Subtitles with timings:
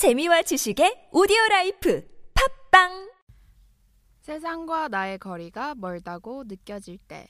[0.00, 2.08] 재미와 지식의 오디오 라이프
[2.70, 3.12] 팟빵
[4.22, 7.28] 세상과 나의 거리가 멀다고 느껴질 때,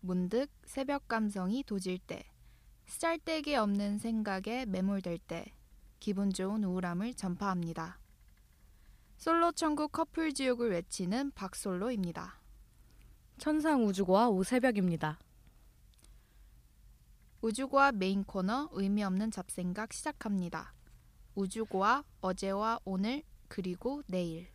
[0.00, 2.30] 문득 새벽 감성이 도질 때,
[2.84, 5.46] 쓰잘데기 없는 생각에 매몰될 때,
[5.98, 7.98] 기분 좋은 우울함을 전파합니다.
[9.16, 12.38] 솔로 천국 커플 지옥을 외치는 박솔로입니다.
[13.38, 15.18] 천상 우주고아 오새벽입니다.
[17.40, 20.74] 우주고와 메인 코너 의미 없는 잡생각 시작합니다.
[21.38, 24.48] 우주고와 어제와 오늘 그리고 내일.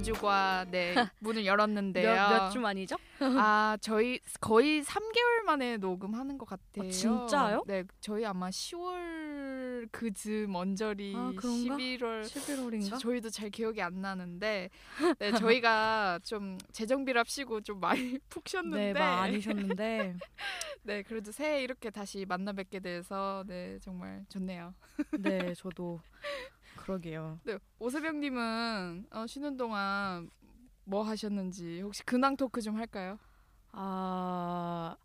[0.00, 2.12] 우주과 네 문을 열었는데요.
[2.14, 2.96] 몇 주 만이죠?
[3.20, 6.90] 아, 저희 거의 3개월 만에 녹음하는 것 같아요.
[6.90, 7.64] 진짜요?
[7.66, 11.76] 네, 저희 아마 10월 그즈음 언저리 아, 그런가?
[11.76, 12.98] 11월 11월인가?
[12.98, 14.70] 저희도 잘 기억이 안 나는데
[15.18, 20.16] 네, 저희가 좀 재정비랍시고 좀 많이 푹 쉬었는데 네, 많이 쉬었는데
[20.82, 24.74] 네, 그래도 새해 이렇게 다시 만나 뵙게 돼서 네, 정말 좋네요.
[25.18, 26.00] 네, 저도
[26.80, 27.38] 그러게요.
[27.44, 30.30] 네, 오세병님은 어, 쉬는 동안
[30.84, 33.18] 뭐 하셨는지 혹시 근황 토크 좀 할까요?
[33.72, 34.96] 아,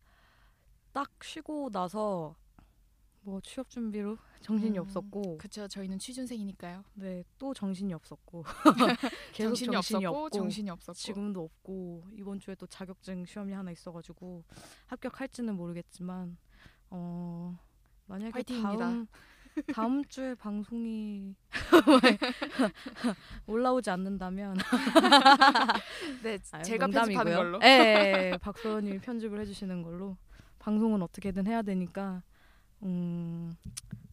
[0.94, 2.36] 딱 쉬고 나서
[3.22, 6.84] 뭐 취업 준비로 정신이 음, 없었고 그쵸, 저희는 취준생이니까요.
[6.96, 8.44] 네, 또 정신이 없었고
[9.34, 13.72] 계속 정신이, 정신이, 없었고, 없고 정신이 없었고 지금도 없고 이번 주에 또 자격증 시험이 하나
[13.72, 14.44] 있어가지고
[14.88, 16.38] 합격할지는 모르겠지만
[16.92, 17.58] 어
[18.06, 18.86] 만약에 화이팅입니다.
[18.86, 19.08] 다음
[19.74, 21.36] 다음 주에 방송이
[23.48, 24.58] 올라오지 않는다면
[26.24, 27.24] 네, 아, 제가 농담이고요.
[27.24, 27.60] 편집하는 걸로.
[27.60, 30.18] 네, 박소연님이 편집을 해주시는 걸로
[30.60, 32.22] 방송은 어떻게든 해야 되니까
[32.84, 33.56] 음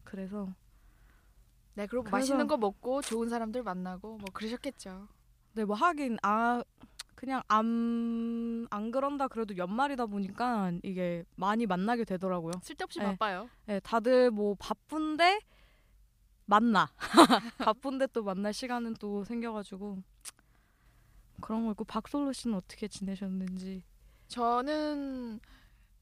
[0.03, 0.47] 그래서
[1.75, 5.07] 네, 그리고 그래서- 맛있는 거 먹고 좋은 사람들 만나고 뭐 그러셨겠죠.
[5.53, 6.63] 네뭐 하긴 아
[7.23, 12.51] 그냥 안, 안 그런다 그래도 연말이다 보니까 이게 많이 만나게 되더라고요.
[12.61, 13.05] 쓸데없이 네.
[13.05, 13.49] 바빠요.
[13.65, 15.39] 네, 다들 뭐 바쁜데
[16.43, 16.89] 만나.
[17.59, 19.99] 바쁜데 또 만날 시간은 또 생겨가지고
[21.39, 23.83] 그런 거 있고 박솔로 씨는 어떻게 지내셨는지.
[24.27, 25.39] 저는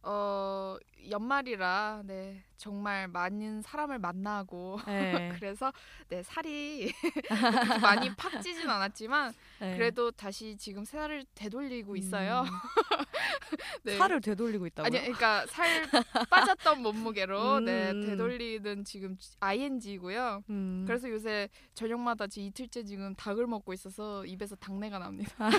[0.03, 0.78] 어
[1.09, 5.72] 연말이라 네 정말 많은 사람을 만나고 네, 그래서
[6.09, 6.91] 네 살이
[7.81, 9.78] 많이 팍 찌진 않았지만 네.
[9.78, 12.41] 그래도 다시 지금 살을 되돌리고 있어요.
[12.41, 12.50] 음,
[13.84, 13.97] 네.
[13.97, 14.85] 살을 되돌리고 있다고요?
[14.85, 15.88] 아니 그러니까 살
[16.29, 18.06] 빠졌던 몸무게로 네 음.
[18.06, 20.44] 되돌리는 지금 ING고요.
[20.50, 25.50] 음, 그래서 요새 저녁마다 지 이틀째 지금 닭을 먹고 있어서 입에서 당내가 납니다.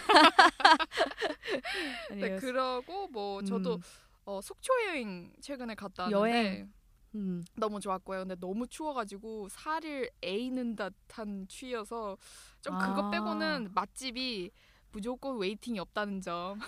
[2.10, 2.36] 네.
[2.36, 3.80] 그러고 뭐 저도 음,
[4.24, 6.72] 어, 속초 여행 최근에 갔다 왔는데 여행.
[7.14, 7.44] 음.
[7.56, 8.20] 너무 좋았고요.
[8.20, 12.16] 근데 너무 추워가지고 살을 에이는 듯한 추위여서
[12.60, 13.10] 좀 그거 아.
[13.10, 14.50] 빼고는 맛집이
[14.92, 16.58] 무조건 웨이팅이 없다는 점.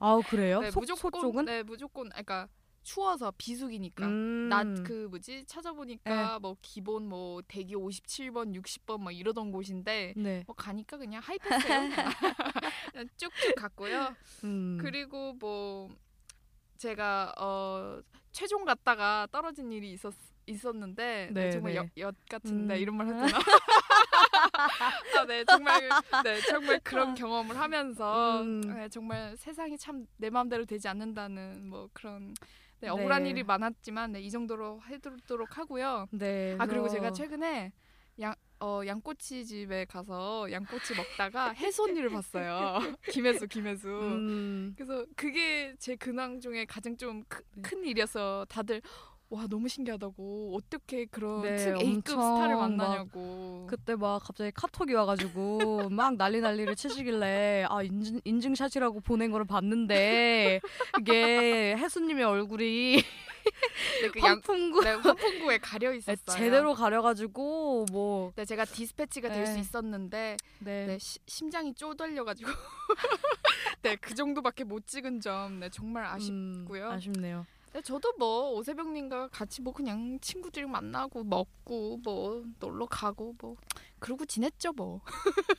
[0.00, 0.60] 아 그래요?
[0.60, 1.44] 네, 속초 무조건 쪽은?
[1.44, 2.48] 네 무조건 그러니까
[2.82, 4.06] 추워서 비수기니까.
[4.06, 4.48] 음.
[4.48, 10.44] 낮그 뭐지 찾아보니까 뭐 기본 뭐 대기 57번 60번 막 이러던 곳인데 네.
[10.46, 11.80] 뭐 가니까 그냥 하이패스예요.
[12.92, 14.14] 그냥 쭉쭉 갔고요.
[14.44, 14.78] 음.
[14.80, 15.88] 그리고 뭐
[16.78, 18.00] 제가 어
[18.32, 20.12] 최종 갔다가 떨어진 일이 있었
[20.48, 21.78] 있었는데 네, 네, 정말 네.
[21.78, 22.80] 엿, 엿 같은데 음.
[22.80, 23.26] 이런 말 되나?
[25.18, 25.88] 아, 네 정말
[26.22, 28.60] 네 정말 그런 경험을 하면서 음.
[28.60, 32.34] 네, 정말 세상이 참 내 마음대로 되지 않는다는 뭐 그런
[32.80, 33.30] 네, 억울한 네.
[33.30, 36.06] 일이 많았지만 네, 이 정도로 해두도록 하고요.
[36.12, 36.54] 네.
[36.58, 37.72] 아 그리고 그래서- 제가 최근에
[38.20, 42.78] 양 어, 양꼬치 집에 가서 양꼬치 먹다가 해수 언니를 봤어요.
[43.10, 43.88] 김혜수 김혜수.
[43.88, 44.74] 음.
[44.76, 47.90] 그래서 그게 제 근황 중에 가장 좀큰 네.
[47.90, 48.80] 일이어서 다들
[49.28, 53.66] 와 너무 신기하다고 어떻게 그런 네, 특 A급 스타를 막 만나냐고.
[53.68, 60.60] 그때 막 갑자기 카톡이 와가지고 막 난리 난리를 치시길래 아 인증 인증샷이라고 보낸 거를 봤는데
[61.00, 63.02] 이게 혜수님의 얼굴이
[64.02, 66.36] 네, 그 양, 환풍구 네, 환풍구에 가려 네, 있었어요.
[66.36, 69.60] 제대로 가려가지고 뭐 네, 제가 디스패치가 될수 네.
[69.60, 70.86] 있었는데 네.
[70.86, 72.50] 네, 시- 심장이 쪼들려가지고
[73.82, 76.86] 네, 그 정도밖에 못 찍은 점 네, 정말 아쉽고요.
[76.88, 77.46] 음, 아쉽네요.
[77.72, 83.56] 네, 저도 뭐 오세병님과 같이 뭐 그냥 친구들 만나고 먹고 뭐 놀러 가고 뭐
[83.98, 85.00] 그러고 지냈죠 뭐.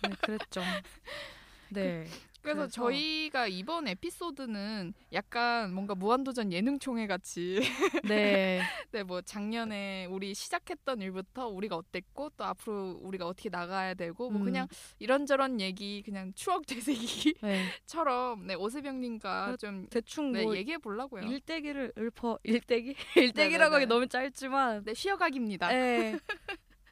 [0.02, 0.62] 네, 그랬죠.
[1.70, 2.08] 네.
[2.42, 7.60] 그래서, 그래서- 저희가 이번 에피소드는 약간 뭔가 무한도전 예능총회 같이
[8.08, 8.62] 네.
[8.92, 14.40] 네, 뭐 작년에 우리 시작했던 일부터 우리가 어땠고 또 앞으로 우리가 어떻게 나가야 되고 뭐
[14.42, 14.46] 음.
[14.46, 14.68] 그냥
[15.00, 18.48] 이런저런 얘기 그냥 추억 되새기기처럼 네.
[18.48, 21.24] 네, 오세병 님과 그- 좀 대충 네, 뭐 얘기해 보려고요.
[21.24, 23.86] 일대기를 읊어 일대기 일대기라고 하기 네네네.
[23.88, 25.68] 너무 짧지만 네, 쉬어가기입니다.
[25.70, 26.18] 네.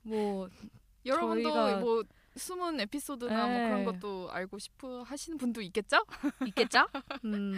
[0.04, 0.50] 뭐
[1.06, 2.04] 여러분도 저희가- 뭐
[2.38, 3.64] 숨은 에피소드나 뭐 네.
[3.70, 6.04] 그런 것도 알고 싶어 하시는 분도 있겠죠?
[6.48, 6.86] 있겠죠?
[7.26, 7.54] 음.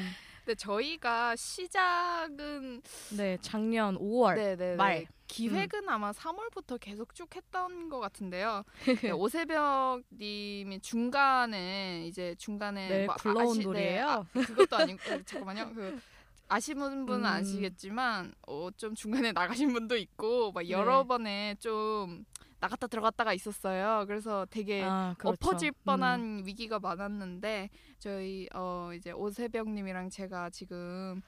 [0.45, 2.81] 근데 저희가 시작은
[3.17, 4.99] 네, 작년 5월 네네 말.
[5.01, 5.05] 음.
[5.27, 8.63] 기획은 아마 3월부터 계속 쭉 했던 것 같은데요.
[9.01, 14.05] 네, 오세벽님이 중간에 이제 중간에 네, 뭐 굴러온 아시- 네, 돌이에요.
[14.07, 15.73] 아, 그것도 아니고 어, 잠깐만요.
[15.73, 15.99] 그
[16.47, 17.25] 아시는 분은 음.
[17.25, 21.07] 아시겠지만 어, 좀 중간에 나가신 분도 있고 막 여러 네.
[21.09, 22.23] 번에 좀
[22.59, 24.05] 나갔다 들어갔다가 있었어요.
[24.07, 25.37] 그래서 되게 아, 그렇죠.
[25.47, 25.73] 엎어질 음.
[25.85, 27.69] 뻔한 위기가 많았는데
[27.99, 31.21] 저희 어 이제 오세병님이랑 제가 지금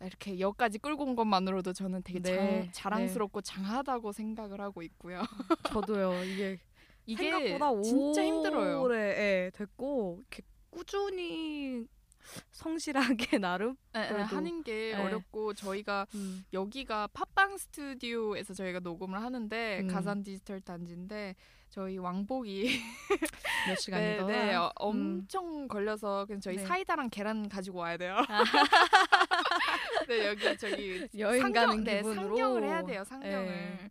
[0.00, 5.22] 이렇게 여기까지 끌고 온 것만으로도 저는 되게 네, 장, 자랑스럽고 장하다고 생각을 하고 있고요.
[5.72, 6.24] 저도요.
[6.24, 6.58] 이게
[7.06, 8.82] 이게 생각보다 진짜 힘들어요.
[8.82, 11.86] 오래 예, 됐고 이렇게 꾸준히
[12.52, 14.94] 성실하게 나름 예, 예, 그래도, 하는 게 예.
[14.94, 16.44] 어렵고 저희가 음.
[16.52, 19.88] 여기가 팟빵 스튜디오에서 저희가 녹음을 하는데 음.
[19.88, 21.36] 가산 디지털 단지인데
[21.70, 22.68] 저희 왕복이
[23.68, 26.64] 몇 시간이 더 네, 네, 어, 엄청 걸려서 그냥 저희 네.
[26.64, 28.16] 사이다랑 계란 가지고 와야 돼요.
[30.08, 33.04] 네 여기 저기 여행 상경, 가는 네, 기분으로 상경을 해야 돼요.
[33.04, 33.90] 상경을.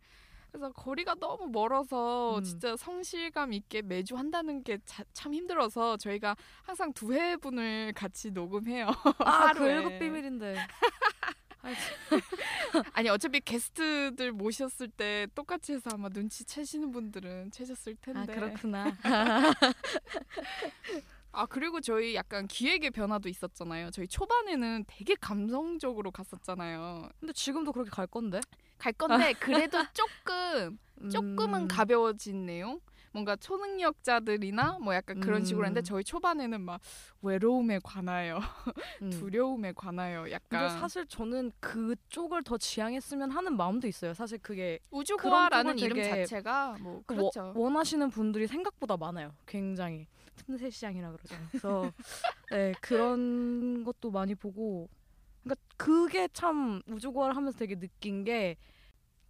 [0.54, 0.58] 네.
[0.58, 2.44] 그래서 거리가 너무 멀어서 음.
[2.44, 4.78] 진짜 성실감 있게 매주 한다는 게
[5.12, 8.88] 참 힘들어서 저희가 항상 두 회분을 같이 녹음해요.
[9.18, 9.66] 아, 그.
[9.68, 10.56] 일곱 비밀인데.
[11.62, 11.74] 아이,
[12.92, 18.20] 아니 어차피 게스트들 모셨을 때 똑같이 해서 아마 눈치 채시는 분들은 채셨을 텐데.
[18.20, 18.92] 아, 그렇구나.
[21.34, 23.90] 아, 그리고 저희 약간 기획의 변화도 있었잖아요.
[23.90, 27.08] 저희 초반에는 되게 감성적으로 갔었잖아요.
[27.20, 28.40] 근데 지금도 그렇게 갈 건데?
[28.78, 29.32] 갈 건데
[29.68, 30.78] 그래도 조금
[31.10, 31.68] 조금은 음.
[31.68, 32.80] 가벼워진 내용.
[33.12, 35.84] 뭔가 초능력자들이나 뭐 약간 그런 식으로 했는데 음.
[35.84, 36.80] 저희 초반에는 막
[37.22, 38.40] 외로움에 관하여,
[39.02, 39.10] 음.
[39.10, 44.14] 두려움에 관하여 약간 근데 사실 저는 그쪽을 더 지향했으면 하는 마음도 있어요.
[44.14, 47.42] 사실 그게 우주고아라는 이름 자체가 뭐그 그렇죠.
[47.42, 49.32] 워- 원하시는 분들이 생각보다 많아요.
[49.46, 51.34] 굉장히 틈새 시장이라 그러죠.
[51.50, 51.92] 그래서
[52.50, 54.88] 네, 그런 것도 많이 보고
[55.42, 58.56] 그러니까 그게 참 우주고를 하면서 되게 느낀 게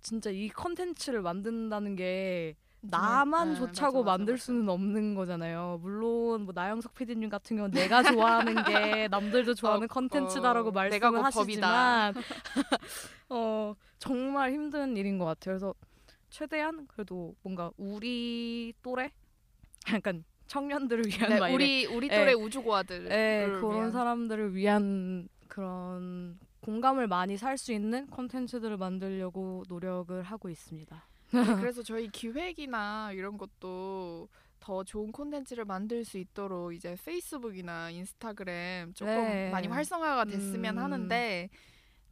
[0.00, 4.44] 진짜 이 컨텐츠를 만든다는 게 나만 네, 좋자고 맞아, 맞아, 만들 맞아.
[4.44, 5.78] 수는 없는 거잖아요.
[5.80, 10.72] 물론 뭐 나영석 PD님 같은 경우 는 내가 좋아하는 게 남들도 좋아하는 어, 컨텐츠다라고 어,
[10.72, 12.14] 말씀을 내가 곧 하시지만
[13.30, 15.54] 어 정말 힘든 일인 것 같아요.
[15.54, 15.74] 그래서
[16.28, 19.10] 최대한 그래도 뭔가 우리 또래
[19.92, 20.24] 약간
[20.54, 21.52] 청년들을 위한 네.
[21.52, 22.16] 우리 우리 예.
[22.16, 30.22] 또래 우주고아들 예, 그런 사람들을 위한 그런 공감을 많이 살 수 있는 콘텐츠들을 만들려고 노력을
[30.22, 31.08] 하고 있습니다.
[31.60, 34.28] 그래서 저희 기획이나 이런 것도
[34.60, 39.50] 더 좋은 콘텐츠를 만들 수 있도록 이제 페이스북이나 인스타그램 조금 네.
[39.50, 40.82] 많이 활성화가 됐으면 음.
[40.84, 41.50] 하는데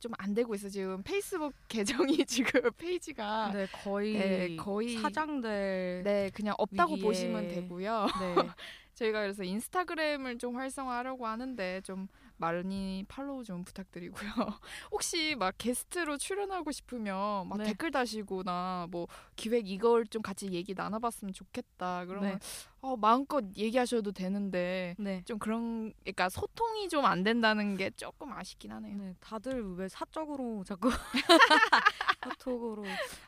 [0.02, 6.30] 좀 안 되고 있어 지금 페이스북 계정이 지금 페이지가 네, 거의 네, 거의 사장들 네
[6.34, 8.06] 그냥 없다고 위기에- 보시면 되고요.
[8.20, 8.34] 네.
[8.94, 14.30] 저희가 그래서 인스타그램을 좀 활성화하려고 하는데 좀 많이 팔로우 좀 부탁드리고요.
[14.90, 17.64] 혹시 막 게스트로 출연하고 싶으면 막 네.
[17.64, 19.06] 댓글 다시거나 뭐
[19.36, 22.04] 기획 이걸 좀 같이 얘기 나눠봤으면 좋겠다.
[22.06, 22.38] 그러면 네.
[22.84, 25.22] 어, 마음껏 얘기하셔도 되는데 네.
[25.24, 28.96] 좀 그런 그러니까 소통이 좀 안 된다는 게 조금 아쉽긴 하네요.
[28.96, 30.90] 네, 다들 왜 사적으로 자꾸
[32.20, 32.84] 카톡으로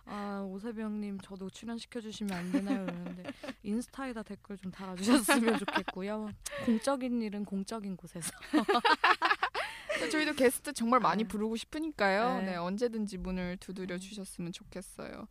[0.07, 2.83] 아 오세병님 저도 출연 시켜 주시면 안 되나요?
[2.85, 3.25] 이러는데
[3.63, 6.31] 인스타에다 댓글 좀 달아주셨으면 좋겠고요.
[6.67, 8.33] 공적인 일은 공적인 곳에서.
[10.11, 11.29] 저희도 게스트 정말 많이 아.
[11.29, 12.39] 부르고 싶으니까요.
[12.39, 12.47] 네.
[12.47, 15.27] 네, 언제든지 문을 두드려 주셨으면 좋겠어요.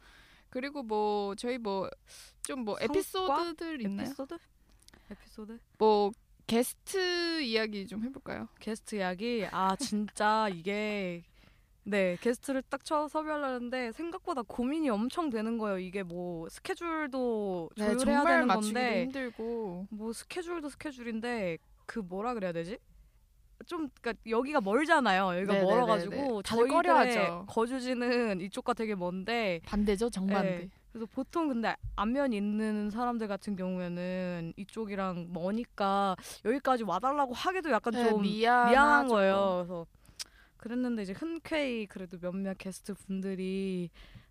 [0.54, 2.78] 그리고 뭐 저희 뭐좀 뭐?
[2.80, 4.06] 에피소드들 있나요?
[4.06, 4.38] 에피소드?
[5.10, 5.60] 에피소드?
[5.80, 6.12] 뭐
[6.46, 8.48] 게스트 이야기 좀 해볼까요?
[8.60, 11.24] 게스트 이야기 아 진짜 이게
[11.86, 15.80] 네 게스트를 딱 쳐 섭외하려는데 생각보다 고민이 엄청 되는 거예요.
[15.80, 21.58] 이게 뭐 스케줄도 조율해야 네, 되는 건데 힘들고 뭐 스케줄도 스케줄인데
[21.88, 22.78] 그 뭐라 그래야 되지?
[23.64, 25.36] 좀 그러니까 여기가 멀잖아요.
[25.38, 25.74] 여기가 네네네네.
[25.76, 27.46] 멀어가지고 다들 꺼려하죠.
[27.48, 30.58] 거주지는 이쪽과 되게 먼데 반대죠 정반대.
[30.60, 30.70] 네.
[30.92, 36.16] 그래서 보통 근데 안면 있는 사람들 같은 경우에는 이쪽이랑 머니까
[36.46, 38.70] 여기까지 와달라고 하기도 약간 네, 좀 미안하죠.
[38.72, 39.54] 미안한 거예요.
[39.66, 39.86] 그래서
[40.58, 43.90] 그랬는데 이제 흔쾌히 그래도 몇몇 게스트 분들이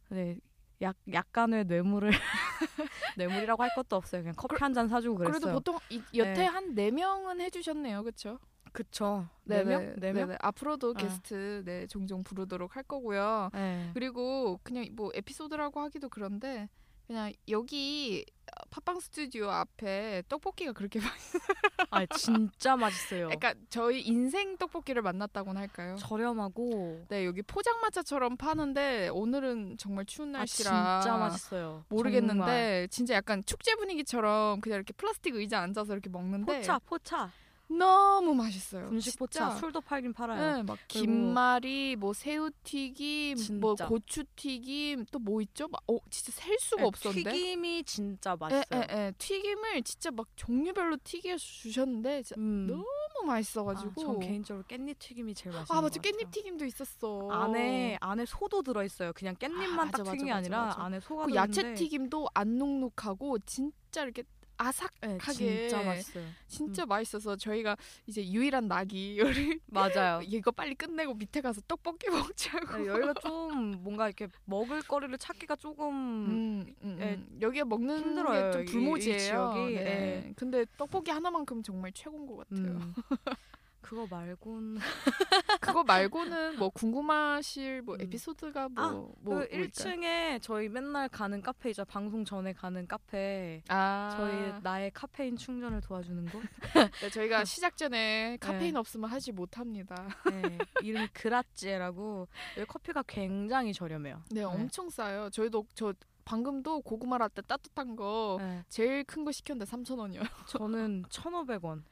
[0.08, 0.36] 네,
[0.82, 2.10] 약 약간의 뇌물을
[3.16, 4.22] 뇌물이라고 할 것도 없어요.
[4.22, 5.40] 그냥 커피 한 잔 사주고 그랬어요.
[5.40, 6.44] 그래도 보통 이, 여태 네.
[6.46, 8.38] 한네 명은 해주셨네요, 그렇죠?
[8.72, 9.28] 그쵸.
[9.44, 9.94] 네, 네 명?
[9.98, 10.36] 네 명?
[10.40, 11.02] 앞으로도 네.
[11.04, 13.50] 게스트 네 종종 부르도록 할 거고요.
[13.52, 13.90] 네.
[13.94, 16.68] 그리고 그냥 뭐 에피소드라고 하기도 그런데
[17.06, 18.24] 그냥 여기
[18.70, 21.00] 팟빵 스튜디오 앞에 떡볶이가 그렇게
[21.90, 23.26] 많아 진짜 맛있어요.
[23.28, 25.96] 그러니까 저희 인생 떡볶이를 만났다고나 할까요?
[25.96, 31.84] 저렴하고 네 여기 포장마차처럼 파는데 오늘은 정말 추운 아, 날씨라 진짜 맛있어요.
[31.88, 32.88] 모르겠는데 정말.
[32.88, 37.30] 진짜 약간 축제 분위기처럼 그냥 이렇게 플라스틱 의자 앉아서 이렇게 먹는데 포차 포차
[37.78, 38.88] 너무 맛있어요.
[38.88, 39.60] 분식 포차 진짜.
[39.60, 40.56] 술도 팔긴 팔아요.
[40.56, 43.86] 네, 막 김말이, 뭐 새우튀김, 뭐 진짜.
[43.88, 45.68] 고추튀김 또 뭐 있죠?
[45.68, 47.30] 막, 어, 진짜 셀 수가 네, 없었는데.
[47.32, 48.64] 튀김이 진짜 예, 맛있어요.
[48.72, 49.12] 예, 예.
[49.18, 52.66] 튀김을 진짜 막 종류별로 튀겨 주셨는데 음.
[52.66, 52.84] 너무
[53.26, 53.90] 맛있어가지고.
[54.00, 56.00] 아, 전 개인적으로 깻잎 튀김이 제일 맛있는 아것 맞아.
[56.00, 57.28] 깻잎 튀김도 있었어.
[57.30, 59.12] 안에 안에 소도 들어 있어요.
[59.12, 60.82] 그냥 깻잎만 아, 맞아, 딱 튀긴 맞아, 게 맞아, 아니라 맞아.
[60.82, 64.24] 안에 소가 그 야채 튀김도 안 눅눅하고 진짜 이렇게
[64.66, 66.24] 아삭하게 네, 진짜 맛있어요.
[66.46, 67.76] 진짜 맛있어서 저희가
[68.06, 70.20] 이제 유일한 낙이 우리 맞아요.
[70.26, 72.78] 이거 빨리 끝내고 밑에 가서 떡볶이 먹자고.
[72.78, 77.38] 네, 여기가 좀 뭔가 이렇게 먹을 거리를 찾기가 조금 음, 음, 예, 음.
[77.40, 79.54] 여기가 먹는 힘들어요, 게좀 불모지예요.
[79.54, 79.74] 네.
[79.74, 80.32] 예.
[80.36, 82.78] 근데 떡볶이 하나만큼 정말 최고인 것 같아요.
[83.82, 83.88] 음.
[83.92, 84.78] 그거 말곤
[85.60, 88.00] 그거 말고는 뭐 궁금하실 뭐 음.
[88.00, 89.66] 에피소드가 뭐, 아, 뭐그뭐 있을까요?
[89.66, 91.84] 1층에 저희 맨날 가는 카페이죠.
[91.84, 93.62] 방송 전에 가는 카페.
[93.68, 96.42] 아 저희 나의 카페인 충전을 도와주는 곳.
[97.02, 98.78] 네, 저희가 시작 전에 카페인 네.
[98.78, 100.08] 없으면 하지 못합니다.
[100.30, 104.22] 네, 이름이 그라찌에라고 여기 커피가 굉장히 저렴해요.
[104.30, 105.28] 네, 엄청 싸요.
[105.30, 105.92] 저희도 저
[106.24, 110.22] 방금도 고구마 라떼 따뜻한 거 네, 제일 큰 거 시켰는데 3,000원이요.
[110.48, 111.82] 저는 1,500원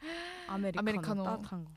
[0.48, 1.22] 아메리카노, 아메리카노.
[1.24, 1.70] 따뜻한 거.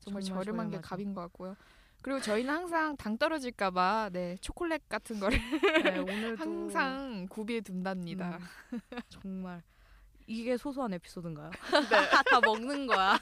[0.00, 0.80] 정말, 정말 저렴한 게.
[0.80, 1.56] 갑인 것 같고요.
[2.02, 5.38] 그리고 저희는 항상 당 떨어질까 봐 네 초콜릿 같은 거를
[5.84, 8.38] 네, 오늘도 항상 구비해 둔답니다.
[8.72, 9.62] 음, 정말
[10.26, 11.50] 이게 소소한 에피소드인가요?
[11.90, 12.10] 네.
[12.30, 13.18] 다 먹는 거야.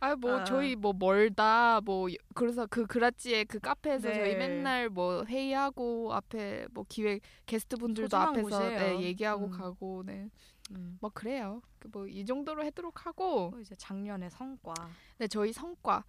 [0.00, 0.44] 아뭐 아.
[0.44, 4.14] 저희 뭐 멀다 뭐 여- 그래서 그 그라찌의 그 카페에서 네.
[4.14, 8.68] 저희 맨날 뭐 회의하고 앞에 뭐 기획 게스트 분들도 앞에서.
[8.68, 9.50] 네, 얘기하고 음.
[9.50, 10.28] 가고 네.
[10.72, 10.96] 음.
[11.00, 11.60] 뭐 그래요.
[11.92, 14.72] 뭐 이 정도로 하도록 하고 또 이제 작년의 성과.
[15.18, 16.04] 네 저희 성과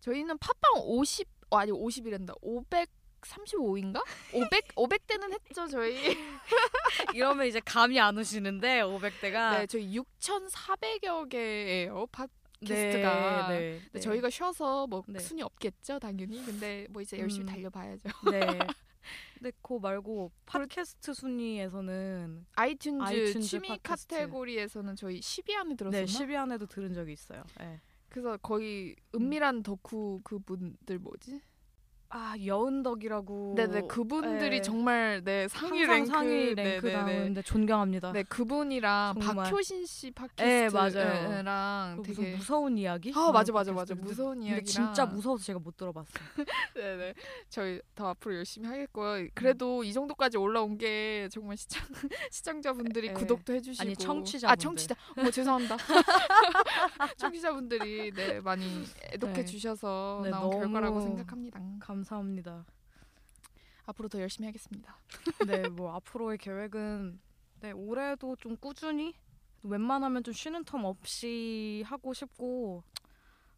[0.00, 5.94] 저희는 팟빵 50 어, 아니 50이란다 535인가 500 500대는 했죠 저희
[7.14, 12.26] 이러면 이제 감이 안 오시는데 500대가 네 저희 6,400여 개예요 팟
[12.66, 13.48] 게스트가.
[13.48, 15.18] 네, 근데 저희가 쉬어서 뭐 네.
[15.18, 17.46] 순위 없겠죠 당연히 근데 뭐 이제 열심히 음.
[17.46, 18.40] 달려봐야죠 네.
[19.34, 24.14] 근데 그거 말고 팟캐스트 순위에서는 아이튠즈, 아이튠즈 취미 팟캐스트.
[24.14, 26.04] 카테고리에서는 저희 10위 안에 들었었나?
[26.04, 27.42] 네 10위 안에도 들은 적이 있어요.
[27.58, 27.80] 네.
[28.10, 31.40] 그래서 거의 은밀한 덕후 그분들 뭐지?
[32.12, 33.54] 아 여은덕이라고.
[33.56, 34.62] 네네 그분들이 네.
[34.62, 37.42] 정말 네 상위 랭크 상위 네, 랭크 네, 네.
[37.42, 38.10] 존경합니다.
[38.10, 39.44] 네 그분이랑 정말.
[39.44, 40.90] 박효신 씨 네, 맞아요.
[40.92, 43.12] 팟캐스트랑 그 되게 무슨 무서운 이야기?
[43.14, 43.72] 아 맞아 맞아.
[43.72, 46.24] 맞아 무서운 근데 이야기랑 진짜 무서워서 제가 못 들어봤어요.
[46.74, 47.14] 네네
[47.48, 49.28] 저희 더 앞으로 열심히 하겠고요.
[49.32, 51.80] 그래도 이 정도까지 올라온 게 정말 시청
[52.32, 53.14] 시청자분들이 네.
[53.14, 54.50] 구독도 해주시고 아니, 청취자분들.
[54.50, 55.76] 아 청취자 어 죄송합니다
[57.18, 59.44] 청취자분들이 네 많이 애독해 네.
[59.44, 61.60] 주셔서 네, 나온 결과라고 생각합니다.
[61.78, 62.64] 감 사합니다.
[63.86, 64.96] 앞으로 더 열심히 하겠습니다.
[65.46, 67.20] 네, 뭐 앞으로의 계획은
[67.60, 69.14] 네, 올해도 좀 꾸준히
[69.62, 72.82] 웬만하면 좀 쉬는 텀 없이 하고 싶고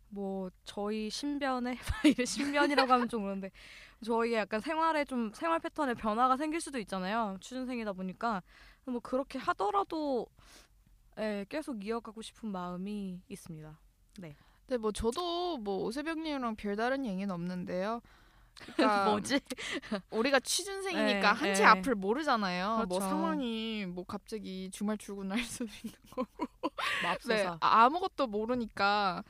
[0.09, 3.51] 뭐 저희 신변에 이래 신변이라고 하면 좀 그런데
[4.05, 7.39] 저희의 약간 생활에 좀 생활 패턴에 변화가 생길 수도 있잖아요.
[7.41, 8.43] 취준생이다 보니까
[8.85, 10.27] 뭐 그렇게 하더라도
[11.19, 13.79] 예, 계속 이어가고 싶은 마음이 있습니다.
[14.67, 18.01] 네, 뭐 저도 뭐 오세병님이랑 별다른 얘기는 없는데요.
[18.75, 19.41] 그러니까 뭐지?
[20.11, 21.67] 우리가 취준생이니까 네, 한치 네.
[21.67, 22.85] 앞을 모르잖아요.
[22.89, 23.01] 뭐 그렇죠.
[23.01, 26.47] 상황이 뭐 갑자기 주말 출근할 수도 있는 거고.
[27.03, 27.59] 네, 맙소사.
[27.61, 29.23] 아- 아무것도 모르니까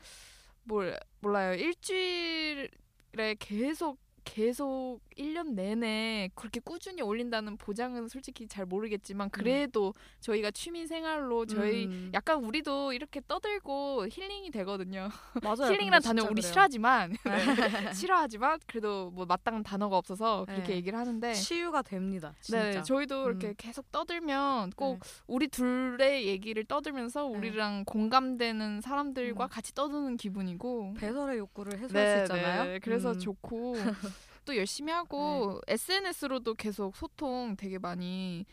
[0.63, 1.53] 뭘 몰라요.
[1.55, 10.87] 일주일에 계속 계속 1년 내내 그렇게 꾸준히 올린다는 보장은 솔직히 잘 모르겠지만 그래도 저희가 취미
[10.87, 15.09] 생활로 저희 음, 약간 우리도 이렇게 떠들고 힐링이 되거든요.
[15.43, 15.71] 맞아요.
[15.73, 16.49] 힐링이란 단어 우리 그래요.
[16.49, 20.75] 싫어하지만 네, 싫어하지만 그래도 뭐 마땅한 단어가 없어서 그렇게 네.
[20.77, 22.33] 얘기를 하는데 치유가 됩니다.
[22.41, 22.63] 진짜.
[22.63, 23.53] 네, 저희도 이렇게 음.
[23.57, 25.09] 계속 떠들면 꼭 네.
[25.27, 29.49] 우리 둘의 얘기를 떠들면서 우리랑 공감되는 사람들과 음.
[29.49, 32.63] 같이 떠드는 기분이고 배설의 욕구를 해소할 수 있잖아요.
[32.63, 33.19] 네, 그래서 음.
[33.19, 33.73] 좋고
[34.45, 38.45] 또 열심히 하고 SNS로도 계속 소통 되게 많이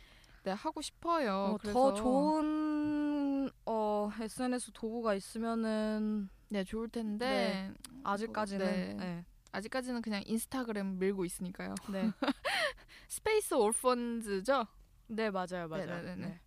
[0.43, 1.55] 네, 하고 싶어요.
[1.55, 7.73] 어, 더 좋은 어, SNS 도구가 있으면은 네 좋을 텐데
[8.05, 8.95] 아직까지는 네.
[8.95, 9.25] 네.
[9.53, 11.75] 아직까지는 그냥 인스타그램 밀고 있으니까요.
[11.93, 12.11] 네.
[13.09, 14.67] Space Orphans죠?
[15.09, 15.87] 네 맞아요 맞아요.
[15.87, 16.27] 네네네네.
[16.27, 16.41] 네.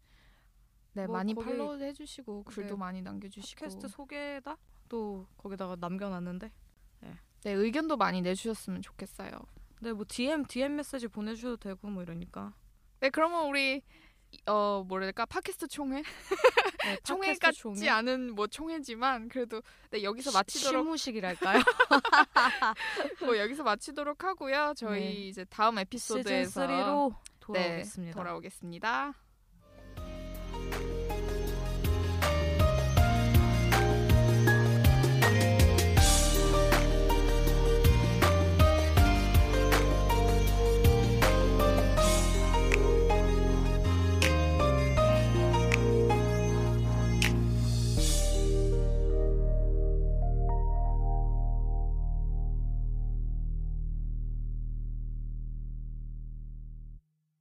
[0.93, 4.57] 네, 뭐 많이 팔로우 해주시고 글도 네, 많이 남겨주시고 팟캐스트 소개다
[4.87, 6.51] 또 거기다가 남겨놨는데
[7.43, 9.31] 네 의견도 많이 내주셨으면 좋겠어요.
[9.81, 12.53] 네 뭐 DM DM 메시지 보내주셔도 되고 뭐 이러니까
[13.01, 13.81] 네 그러면 우리
[14.47, 17.89] 어 뭐랄까 팟캐스트 총회 네, 총회 같지 총회.
[17.89, 21.61] 않은 뭐 총회지만 그래도 네 여기서 시- 마치도록 시무식이랄까요?
[23.25, 24.73] 뭐 여기서 마치도록 하고요.
[24.77, 25.11] 저희 네.
[25.27, 28.17] 이제 다음 시즌 에피소드에서 3로 네, 돌아오겠습니다.
[28.17, 29.13] 돌아오겠습니다.